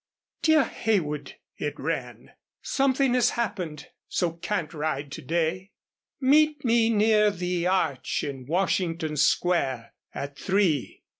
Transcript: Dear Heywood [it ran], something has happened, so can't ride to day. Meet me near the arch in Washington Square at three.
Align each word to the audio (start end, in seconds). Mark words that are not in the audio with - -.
Dear 0.41 0.63
Heywood 0.63 1.35
[it 1.57 1.79
ran], 1.79 2.31
something 2.63 3.13
has 3.13 3.29
happened, 3.37 3.89
so 4.07 4.31
can't 4.31 4.73
ride 4.73 5.11
to 5.11 5.21
day. 5.21 5.73
Meet 6.19 6.65
me 6.65 6.89
near 6.89 7.29
the 7.29 7.67
arch 7.67 8.23
in 8.23 8.47
Washington 8.47 9.15
Square 9.15 9.93
at 10.11 10.39
three. 10.39 11.03